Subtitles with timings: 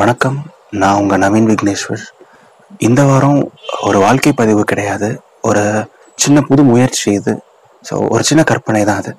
[0.00, 0.36] வணக்கம்.
[0.80, 2.04] நான் உங்கள் நவீன் விக்னேஸ்வர்.
[2.86, 3.38] இந்த வாரம்
[3.88, 5.08] ஒரு வாழ்க்கை பதிவு கிடையாது.
[5.48, 5.62] ஒரு
[6.22, 7.32] சின்ன புது முயற்சி இது.
[7.88, 9.12] ஸோ ஒரு சின்ன கற்பனை தான் அது.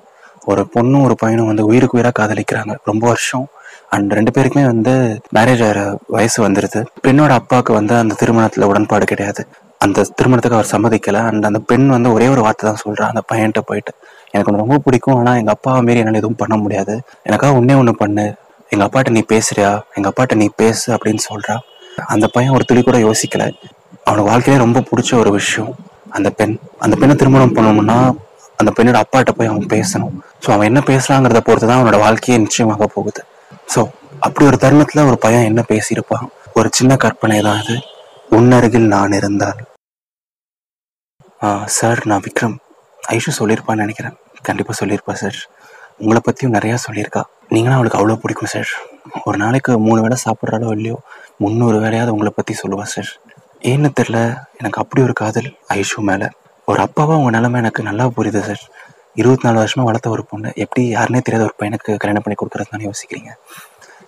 [0.50, 2.74] ஒரு பொண்ணும் ஒரு பையனும் வந்து உயிருக்கு உயிராக காதலிக்கிறாங்க.
[2.90, 3.46] ரொம்ப வருஷம்.
[3.94, 4.94] அண்ட் ரெண்டு பேருக்குமே வந்து
[5.38, 5.80] மேரேஜ் ஆகிற
[6.16, 9.44] வயசு வந்துடுது பெண்ணோட அப்பாவுக்கு வந்து அந்த திருமணத்தில் உடன்பாடு கிடையாது.
[9.84, 11.22] அந்த திருமணத்துக்கு அவர் சம்மதிக்கலை.
[11.30, 13.94] அண்ட் அந்த பெண் வந்து ஒரே ஒரு வார்த்தை தான் சொல்கிறா அந்த பையன்கிட்ட போயிட்டு
[14.34, 15.18] எனக்கு ரொம்ப பிடிக்கும்.
[15.20, 16.96] ஆனால் எங்கள் அப்பாவை மாரி என்னால் எதுவும் பண்ண முடியாது.
[17.28, 18.26] எனக்காக ஒன்றே ஒன்று பண்ணு.
[18.72, 19.70] எங்கள் அப்பாட்ட நீ பேசுறியா?
[19.96, 21.56] எங்கள் அப்பாட்ட நீ பேசு அப்படின்னு சொல்கிறா
[22.14, 23.44] அந்த பையன் ஒரு துளி கூட யோசிக்கல.
[24.06, 25.70] அவனுக்கு வாழ்க்கையிலே ரொம்ப பிடிச்ச ஒரு விஷயம்.
[26.16, 27.98] அந்த பெண் அந்த பெண்ணை திருமணம் பண்ணணும்னா
[28.60, 30.14] அந்த பெண்ணோட அப்பாட்ட போய் அவன் பேசணும்.
[30.44, 33.22] ஸோ அவன் என்ன பேசுறாங்கிறத பொறுத்து தான் அவனோட வாழ்க்கையே நிச்சயமாக போகுது.
[33.74, 33.80] ஸோ
[34.26, 36.26] அப்படி ஒரு தருணத்துல ஒரு பையன் என்ன பேசியிருப்பான்?
[36.58, 37.76] ஒரு சின்ன கற்பனை தான் அது
[38.38, 39.60] உன்னருகில் நான் இருந்தால்.
[41.78, 42.56] சார் நான் விக்ரம்.
[43.16, 44.16] ஐஷு சொல்லியிருப்பான்னு நினைக்கிறேன்.
[44.48, 45.38] கண்டிப்பாக சொல்லியிருப்பா சார்
[46.00, 47.22] உங்களை பற்றியும் நிறையா சொல்லியிருக்கா.
[47.54, 48.70] நீங்களும் அவளுக்கு அவ்வளோ பிடிக்கும் சார்
[49.26, 50.96] ஒரு நாளைக்கு மூணு வேளை சாப்பிட்றாலோ இல்லையோ
[51.42, 53.10] முந்நூறு வேலையாவது உங்களை பற்றி சொல்லுவாள் சார்
[53.70, 54.18] ஏன்னு தெரில
[54.60, 56.26] எனக்கு அப்படி ஒரு காதல் ஐஷு மேலே.
[56.70, 58.62] ஒரு அப்பாவாக உங்கள் நிலமை எனக்கு நல்லா புரியுது சார்
[59.20, 60.48] இருபத்தி நாலு வருஷமாக வளர்த்த ஒரு பொண்ணு.
[60.64, 63.30] எப்படி யாருனே தெரியாத ஒரு பையனுக்கு கல்யாணம் பண்ணி கொடுக்குறதுனால யோசிக்கிறீங்க?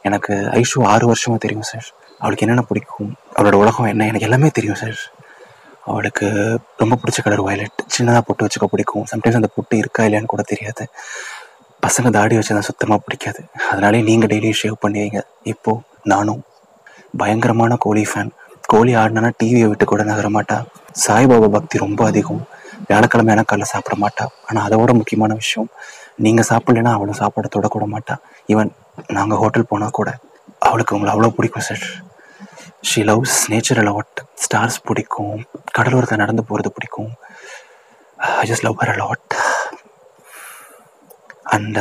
[0.08, 1.86] எனக்கு ஐஷு ஆறு வருஷமாக தெரியும் சார்
[2.22, 4.98] அவளுக்கு என்னென்ன பிடிக்கும் அவளோட உலகம் என்ன எனக்கு எல்லாமே தெரியும் சார்
[5.90, 6.26] அவளுக்கு
[6.82, 9.06] ரொம்ப பிடிச்ச கலர் வயலட் சின்னதாக பொட்டு வச்சுக்க பிடிக்கும்.
[9.12, 10.84] சம்டைம்ஸ் அந்த பொட்டு இருக்கா இல்லையான்னு கூட தெரியாது.
[11.84, 13.40] பசங்க தாடி வச்சதான் சுத்தமாக பிடிக்காது.
[13.70, 15.18] அதனாலே நீங்கள் டெய்லியும் ஷேவ் பண்ணுவீங்க
[15.52, 16.40] இப்போது நானும்
[17.20, 18.32] பயங்கரமான கோழி ஃபேன்
[18.72, 20.56] கோழி ஆடினா டிவியை விட்டு கூட நகர மாட்டா.
[21.04, 22.42] சாய்பாபா பக்தி ரொம்ப அதிகம்.
[22.88, 24.24] வியாழக்கிழமை எனக்கு காலைல சாப்பிட மாட்டா.
[24.48, 25.68] ஆனால் அதோட முக்கியமான விஷயம்
[26.24, 28.14] நீங்கள் சாப்பிட்லன்னா அவளும் சாப்பாடு தொடக்கூட மாட்டா.
[28.52, 28.70] ஈவன்
[29.16, 30.10] நாங்கள் ஹோட்டல் போனால் கூட
[30.68, 31.84] அவளுக்கு உங்களை அவ்வளோ பிடிக்கும் sir
[32.88, 35.38] she loves nature a lot stars பிடிக்கும்.
[35.76, 37.12] கடலோரத்தை நடந்து போகிறது பிடிக்கும்.
[38.42, 39.34] I just love her lot
[41.58, 41.78] and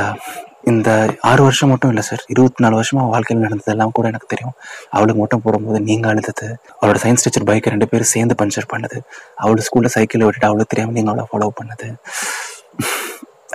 [0.71, 0.89] இந்த
[1.29, 4.55] ஆறு வருஷம் மட்டும் இல்லை சார் இருபத்தி நாலு வருஷமாக வாழ்க்கையில் நடந்ததெல்லாம் கூட எனக்கு தெரியும்.
[4.95, 6.47] அவளுக்கு மட்டும் போடும்போது நீங்கள் அழுதது
[6.79, 8.97] அவளோட சயின்ஸ் டீச்சர் பைக்கை ரெண்டு பேரும் சேர்ந்து பஞ்சர் பண்ணது
[9.41, 11.87] அவளோட ஸ்கூலில் சைக்கிளை விட்டுட்டு அவளுக்கு தெரியாமல் நீங்கள் அவளை ஃபாலோ பண்ணது.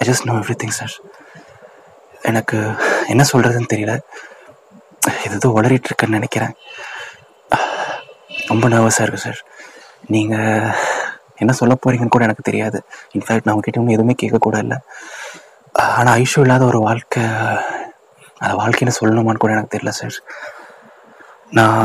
[0.01, 0.95] I just know everything sir
[2.31, 2.59] எனக்கு
[3.13, 3.95] என்ன சொல்கிறதுன்னு தெரியல.
[5.27, 6.55] இது ஏதோ உளறிட்டு இருக்கேன்னு நினைக்கிறேன்.
[8.51, 9.41] ரொம்ப நர்வஸாக இருக்குது சார்
[10.15, 10.71] நீங்கள்
[11.43, 12.79] என்ன சொல்ல போகிறீங்கன்னு கூட எனக்கு தெரியாது.
[13.17, 14.79] இன்ஃபேக்ட் நான் உங்ககிட்ட எதுவுமே கேட்கக்கூட இல்லை.
[15.75, 17.23] ஆனால் ஐஷு இல்லாத ஒரு வாழ்க்கை
[18.41, 20.17] அந்த வாழ்க்கைன்னு சொல்லணுமான்னு கூட எனக்கு தெரியல சார்
[21.53, 21.81] நான்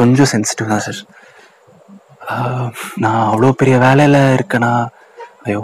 [0.00, 1.00] கொஞ்சம் சென்சிட்டிவ் தான் சார்
[3.04, 4.72] நான் அவ்வளோ பெரிய வேலையில் இருக்கேனா?
[5.46, 5.60] ஐயோ.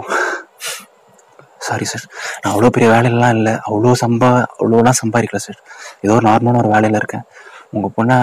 [1.67, 2.05] சாரி சார்
[2.41, 3.53] நான் அவ்வளோ பெரிய வேலையிலலாம் இல்லை.
[3.67, 5.59] அவ்வளோ சம்பா அவ்வளோலாம் சம்பாதிக்கல சார்
[6.03, 7.25] ஏதோ ஒரு நார்மலான ஒரு வேலையில் இருக்கேன்.
[7.75, 8.17] உங்கள் பொண்ணை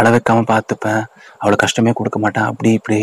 [0.00, 1.02] அளவைக்காமல் பார்த்துப்பேன்.
[1.40, 2.48] அவ்வளோ கஷ்டமே கொடுக்க மாட்டேன்.
[2.50, 2.98] அப்படி இப்படி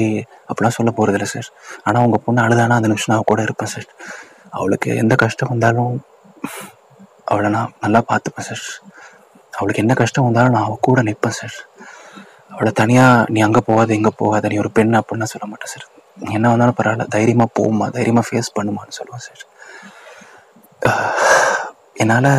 [0.49, 1.49] அப்படிலாம் சொல்ல போகிறதில்ல சார்
[1.83, 2.77] ஆனால் உங்கள் பொண்ணு அழுதானா?
[2.79, 3.87] அந்த நிமிஷம் நான் கூட இருப்பேன் சார்
[4.51, 5.93] அவளுக்கு எந்த கஷ்டம் வந்தாலும்
[7.25, 8.65] அவளை நான் நல்லா பார்த்துப்பேன் சார்
[9.53, 11.57] அவளுக்கு என்ன கஷ்டம் வந்தாலும் நான் அவள் கூட நிற்பேன் சார்
[12.51, 15.85] அவளை தனியாக நீ அங்கே போகாத இங்கே போகாத நீ ஒரு பெண் அப்படின்னு சொல்ல மாட்டேன் சார்
[16.29, 19.43] என்ன வந்தாலும் பரவாயில்ல தைரியமாக போகுமா தைரியமாக ஃபேஸ் பண்ணுமான்னு சொல்லுவேன் சார்
[21.95, 22.31] என்னால்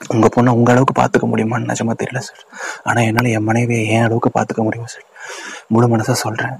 [0.00, 2.42] உங்கள் பொண்ணை உங்கள் அளவுக்கு பார்த்துக்க முடியுமான்னு நிஜமாக தெரியல சார்
[2.82, 5.06] ஆனால் என்னால் என் மனைவியை என் அளவுக்கு பார்த்துக்க முடியும் சார்
[5.68, 6.56] முழு மனசாக சொல்கிறேன்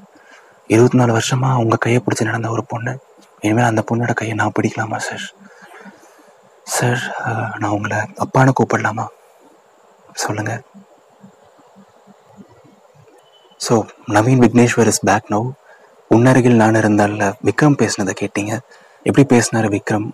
[0.71, 2.93] இருபத்தி நாலு வருஷமாக உங்கள் கையை பிடிச்சி நடந்த ஒரு பொண்ணு
[3.45, 5.25] இனிமேல் அந்த பொண்ணோட கையை நான் பிடிக்கலாமா சார்
[6.75, 7.03] சார்
[7.61, 9.07] நான் உங்களை அப்பான்னு கூப்பிடலாமா?
[10.23, 10.53] சொல்லுங்க.
[13.61, 13.75] So
[14.17, 15.49] Naveen Vigneshwar is back now
[16.11, 18.53] உன்னருகில் நான் இருந்தால விக்ரம் பேசினதை கேட்டீங்க.
[19.07, 20.07] எப்படி பேசினார் விக்ரம்?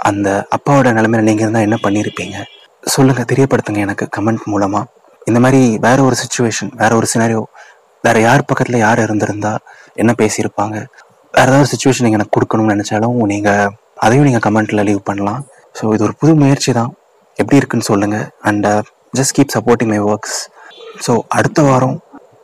[0.00, 2.36] அந்த அப்பாவோட நிலைமையில நீங்கள் இருந்தால் என்ன பண்ணியிருப்பீங்க?
[2.94, 4.90] சொல்லுங்கள் தெரியப்படுத்துங்க எனக்கு கமெண்ட் மூலமாக
[5.30, 7.42] இந்த மாதிரி வேற ஒரு சுச்சுவேஷன் வேற ஒரு சினாரியோ
[8.04, 9.52] வேற யார் பக்கத்தில் யார் இருந்திருந்தா
[10.02, 10.76] என்ன பேசியிருப்பாங்க?
[11.36, 13.70] வேறு ஏதாவது சுச்சுவேஷன் நீங்கள் எனக்கு கொடுக்கணும்னு நினச்சாலும் நீங்கள்
[14.04, 15.40] அதையும் நீங்கள் கமெண்ட்டில் லீவ் பண்ணலாம்.
[15.78, 16.90] ஸோ இது ஒரு புது முயற்சி தான்.
[17.38, 18.68] எப்படி இருக்குன்னு சொல்லுங்கள் and
[19.18, 20.38] just keep supporting my works
[21.06, 21.96] so அடுத்த வாரம்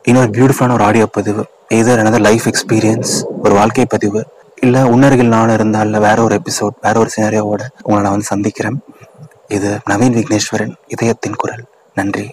[0.09, 1.43] இன்னொரு பியூட்டிஃபுல்லான ஒரு ஆடியோ பதிவு.
[1.79, 3.11] எதர் எனது லைஃப் எக்ஸ்பீரியன்ஸ்
[3.43, 4.21] ஒரு வாழ்க்கை பதிவு
[4.65, 8.77] இல்லை உன்னருகில் நான் இருந்தால் இல்லை வேற ஒரு எபிசோட் வேற ஒரு சினாரியோவோட உங்களை நான் வந்து சந்திக்கிறேன்.
[9.57, 11.63] இது நவீன் விக்னேஸ்வரன் இதயத்தின் குரல்.
[11.99, 12.27] நன்றி.